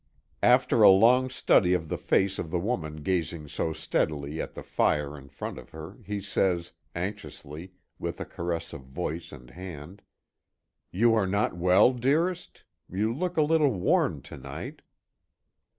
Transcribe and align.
After 0.41 0.81
a 0.81 0.89
long 0.89 1.29
study 1.29 1.75
of 1.75 1.87
the 1.87 1.97
face 1.99 2.39
of 2.39 2.49
the 2.49 2.57
woman 2.57 3.03
gazing 3.03 3.47
so 3.49 3.71
steadily 3.71 4.41
at 4.41 4.53
the 4.53 4.63
fire 4.63 5.15
in 5.15 5.29
front 5.29 5.59
of 5.59 5.69
her, 5.69 5.97
he 6.03 6.19
says, 6.21 6.71
anxiously, 6.95 7.73
with 7.99 8.19
a 8.19 8.25
caress 8.25 8.73
of 8.73 8.81
voice 8.81 9.31
and 9.31 9.51
hand: 9.51 10.01
"You 10.91 11.13
are 11.13 11.27
not 11.27 11.55
well, 11.55 11.93
dearest? 11.93 12.63
You 12.89 13.13
look 13.13 13.37
a 13.37 13.43
little 13.43 13.69
worn 13.73 14.23
to 14.23 14.37
night." 14.37 14.81